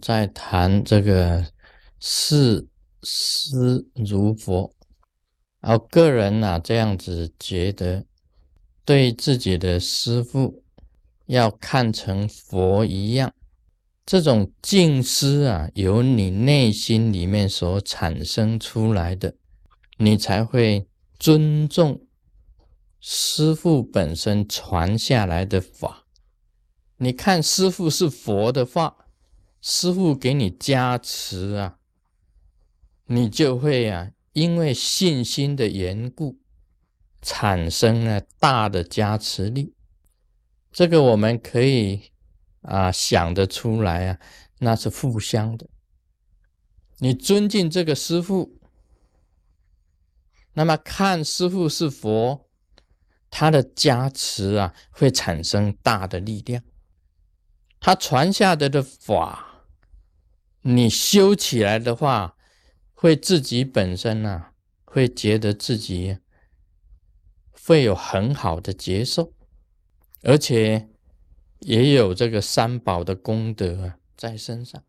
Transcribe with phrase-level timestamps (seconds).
[0.00, 1.46] 在谈这个
[1.98, 2.66] 视
[3.02, 4.72] 师如佛，
[5.60, 8.04] 然后个人呐这样子觉得，
[8.84, 10.62] 对自己的师父
[11.26, 13.32] 要看成佛一样，
[14.04, 19.34] 这种敬师啊，由你内心里面所产生出来的，
[19.98, 22.06] 你才会尊重
[23.00, 26.06] 师父本身传下来的法。
[26.96, 28.94] 你看师父是佛的话，
[29.60, 31.78] 师父给你加持啊，
[33.06, 36.38] 你就会啊，因为信心的缘故，
[37.20, 39.74] 产生了大的加持力。
[40.72, 42.12] 这个我们可以
[42.62, 44.18] 啊想得出来啊，
[44.60, 45.68] 那是互相的。
[46.98, 48.58] 你尊敬这个师父，
[50.52, 52.48] 那么看师父是佛，
[53.30, 56.62] 他的加持啊，会产生大的力量。
[57.80, 59.49] 他传下来的法，
[60.62, 62.36] 你修起来的话，
[62.94, 64.52] 会自己本身啊，
[64.84, 66.18] 会觉得自己
[67.50, 69.32] 会有很好的接受，
[70.22, 70.88] 而且
[71.60, 74.82] 也有这个三宝的功德在身上。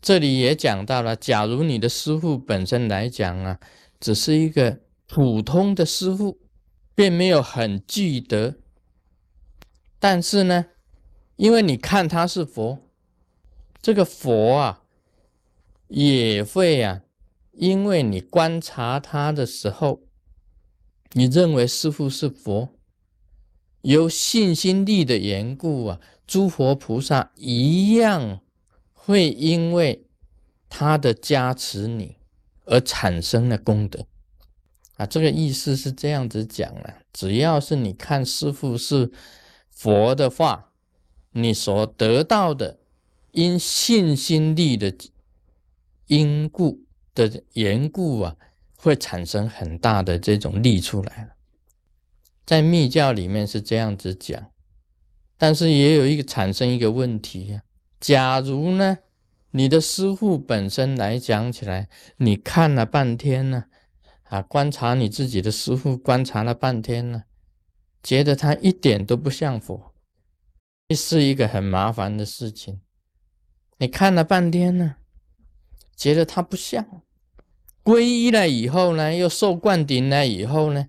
[0.00, 3.60] 这里也讲到了，假如你的师傅本身来讲啊，
[3.98, 6.38] 只是一个普通的师傅，
[6.94, 8.56] 并没有很具德，
[9.98, 10.66] 但是呢。
[11.36, 12.78] 因为你看他是佛，
[13.82, 14.84] 这个佛啊，
[15.88, 17.02] 也会啊，
[17.52, 20.00] 因为你观察他的时候，
[21.12, 22.70] 你认为师父是佛，
[23.82, 28.40] 有信心力的缘故啊，诸佛菩萨一样
[28.92, 30.06] 会因为
[30.68, 32.16] 他的加持你
[32.64, 34.06] 而产生了功德
[34.96, 35.06] 啊。
[35.06, 39.10] 这个意思是这样子讲啊，只要是你看师父是
[39.70, 40.64] 佛的话。
[41.38, 42.78] 你所得到的，
[43.32, 44.90] 因信心力的
[46.06, 46.84] 因故
[47.14, 48.36] 的缘故啊，
[48.76, 51.30] 会产生很大的这种力出来。
[52.44, 54.52] 在密教里面是这样子讲，
[55.36, 57.62] 但是也有一个产生一个问题呀。
[57.98, 58.98] 假如呢，
[59.50, 63.64] 你的师傅本身来讲起来，你看了半天呢，
[64.24, 67.24] 啊，观察你自己的师傅，观察了半天呢，
[68.02, 69.94] 觉得他一点都不像佛。
[70.88, 72.80] 这是一个很麻烦的事情。
[73.78, 74.96] 你看了半天呢，
[75.96, 77.02] 觉得他不像。
[77.82, 80.88] 皈依了以后呢，又受灌顶了以后呢，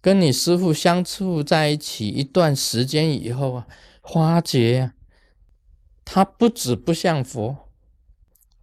[0.00, 3.66] 跟你师傅相处在一起一段时间以后啊，
[4.02, 4.92] 发觉
[6.04, 7.70] 他不止不像佛，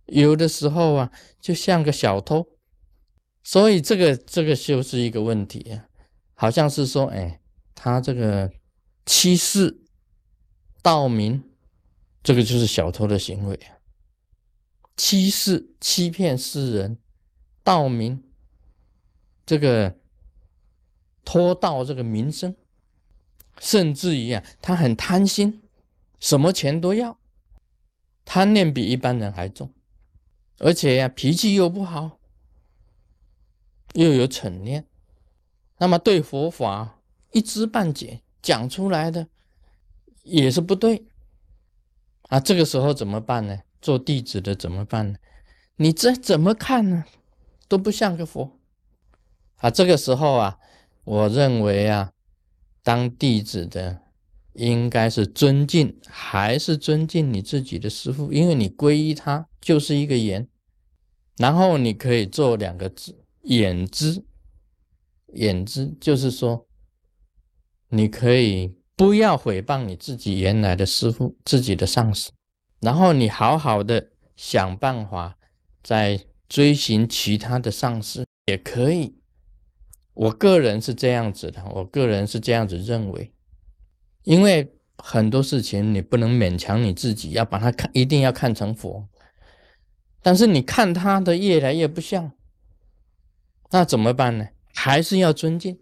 [0.07, 2.47] 有的时候啊，就像个小偷。
[3.43, 5.85] 所以这个这个就是一个问题啊，
[6.33, 7.39] 好像是说，哎，
[7.75, 8.51] 他这个
[9.05, 9.79] 欺世。
[10.81, 11.41] 盗名，
[12.21, 13.57] 这个就是小偷的行为！
[14.95, 16.97] 欺世、欺骗世人，
[17.63, 18.23] 盗名，
[19.45, 19.97] 这个
[21.25, 22.55] 拖盗这个名声，
[23.59, 25.61] 甚至于啊，他很贪心，
[26.19, 27.17] 什么钱都要，
[28.25, 29.73] 贪念比一般人还重，
[30.59, 32.19] 而且呀，脾气又不好，
[33.93, 34.87] 又有嗔念，
[35.77, 39.27] 那么对佛法一知半解，讲出来的。
[40.25, 41.05] 也是不对
[42.29, 42.39] 啊！
[42.39, 43.59] 这个时候怎么办呢？
[43.83, 45.19] 做弟子的怎么办呢？
[45.75, 47.03] 你这怎么看呢？
[47.67, 48.59] 都不像个佛
[49.57, 49.69] 啊！
[49.69, 50.57] 这个时候啊，
[51.03, 52.13] 我认为啊，
[52.81, 54.01] 当弟子的
[54.53, 58.31] 应该是尊敬，还是尊敬你自己的师父？
[58.31, 60.47] 因为你皈依他就是一个言，
[61.37, 64.23] 然后你可以做两个字：眼之。
[65.33, 66.65] 眼之就是说，
[67.89, 68.73] 你可以。
[68.95, 72.31] 不要诽谤你自己原来的师傅、自己的上司，
[72.83, 75.37] 然后你好好的想办法
[75.81, 79.15] 再追寻其他的上司也可以。
[80.13, 83.33] 我个人是这样子的，我个人是这样子认为，
[84.23, 89.07] 因为很多事情你不能勉强你自己要把它看，一定要看成佛，
[90.21, 92.33] 但是你看他的越来越不像，
[93.71, 94.49] 那怎么办呢？
[94.73, 95.79] 还是要尊敬，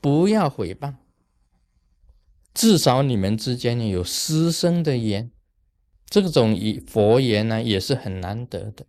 [0.00, 0.94] 不要诽谤。
[2.54, 5.30] 至少你们之间呢有师生的言，
[6.12, 8.84] 这种以佛言呢也是很难得的。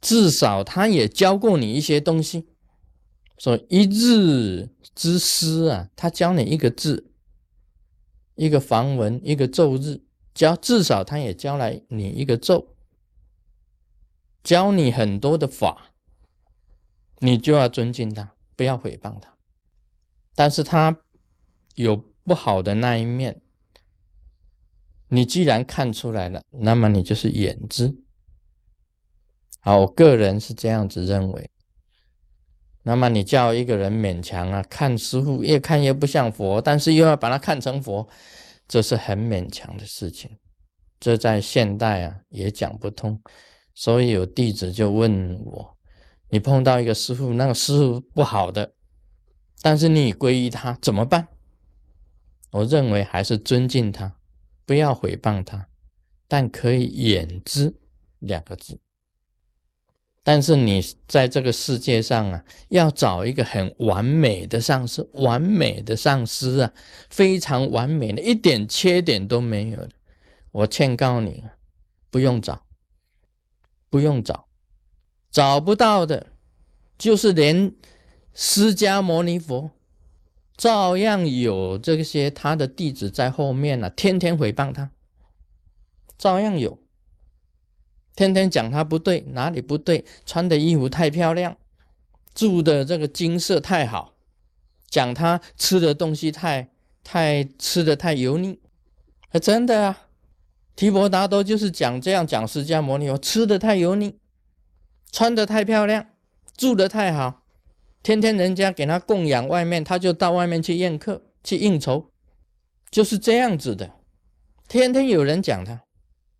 [0.00, 2.46] 至少他也教过你一些东西，
[3.38, 7.10] 说一日之师啊，他教你一个字，
[8.36, 10.02] 一个梵文，一个咒日，
[10.32, 12.76] 教至少他也教来你一个咒，
[14.44, 15.90] 教你很多的法，
[17.18, 19.36] 你就要尊敬他，不要诽谤他。
[20.36, 21.00] 但是他
[21.74, 22.04] 有。
[22.28, 23.40] 不好的那一面，
[25.08, 27.94] 你既然看出来了，那么你就是眼知。
[29.60, 31.50] 好，我个人是这样子认为。
[32.82, 38.08] 那么你叫一个人勉强啊，看师傅越看越不像佛，但是又要把它看成佛，
[38.66, 40.30] 这是很勉强的事情。
[41.00, 43.20] 这在现代啊也讲不通。
[43.74, 45.76] 所以有弟子就问我：
[46.30, 48.72] 你碰到一个师傅，那个师傅不好的，
[49.62, 51.28] 但是你皈依他怎么办？
[52.50, 54.17] 我认为还是尊敬他，
[54.68, 55.66] 不要诽谤他，
[56.26, 57.74] 但可以掩之
[58.18, 58.78] 两个字。
[60.22, 66.74] 但是你在这个世界上啊，要找一个很完美的上司，完美的上司啊，
[67.08, 69.92] 非常完美的，一点缺点都没有的。
[70.52, 71.44] 我劝告你，
[72.10, 72.66] 不用找，
[73.88, 74.48] 不用找，
[75.30, 76.26] 找不到的，
[76.98, 77.72] 就是连
[78.34, 79.70] 释迦牟尼佛，
[80.58, 84.90] 照样有这些他的弟子在后面呢，天天诽谤他，
[86.18, 86.78] 照样有。
[88.16, 90.04] 天天讲他不对，哪里不对？
[90.26, 91.56] 穿的衣服太漂亮，
[92.34, 94.14] 住的这个金色太好，
[94.90, 96.68] 讲他吃的东西太
[97.04, 98.58] 太吃的太油腻，
[99.28, 100.08] 还真的啊！
[100.74, 104.18] 提婆达多就是讲这样讲释迦牟尼，我吃的太油腻，
[105.12, 106.06] 穿的太漂亮，
[106.56, 107.44] 住的太好，
[108.02, 112.10] 天天人家给他供养，外面他就到外面去宴客去应酬，
[112.90, 113.92] 就是这样子的，
[114.68, 115.82] 天天有人讲他。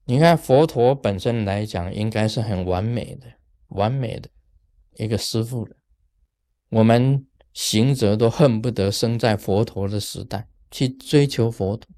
[0.05, 3.27] 你看佛陀本身来讲，应该是很完美的、
[3.69, 4.31] 完美的
[4.97, 5.77] 一个师傅了。
[6.71, 11.89] 我们行者都恨不得生在佛陀的时代，去追求佛陀，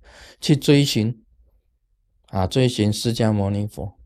[0.41, 1.23] 去追寻
[2.29, 3.97] 啊，追寻释迦牟尼佛。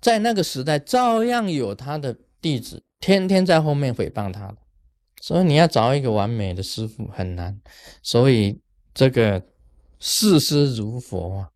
[0.00, 4.54] 在那个时代，照样有他的弟子，天天在后面诽谤他。
[5.20, 7.60] 所以你要找一个完美的师傅很难。
[8.02, 8.60] 所以
[8.92, 9.46] 这个
[10.00, 11.50] 视师如佛啊。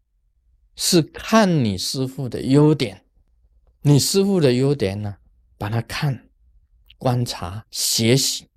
[0.76, 3.04] 是看你师傅的优点，
[3.82, 5.18] 你师傅的优点呢，
[5.56, 6.28] 把它看、
[6.98, 8.48] 观察、学习，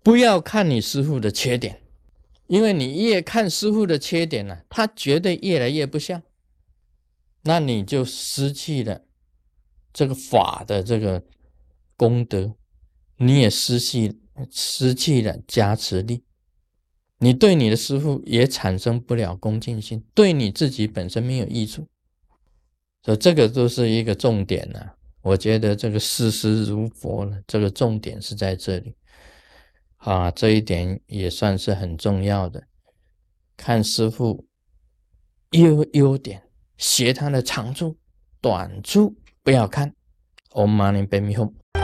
[0.00, 1.82] 不要看你师傅的缺点，
[2.46, 6.22] 因为你越看师傅的缺点呢，他绝对越来越不像，
[7.42, 9.02] 那你就失去了
[9.92, 11.24] 这个法的这个
[11.96, 12.54] 功德，
[13.16, 14.20] 你也失去
[14.50, 16.22] 失去了加持力。
[17.18, 21.86] 你对你的师傅也产生不了恭敬心，对你自己本身没有益处，
[23.02, 24.80] 所以这个都是一个重点呢。
[25.22, 28.94] 我觉得这个视师如佛呢，这个重点是在这里
[29.98, 32.64] 啊，这一点也算是很重要的。
[33.54, 34.46] 看师傅
[35.50, 36.42] 优优点，
[36.78, 37.98] 学他的长处、
[38.40, 39.94] 短处，不要看。
[40.52, 41.79] Om Mani Padme Hum。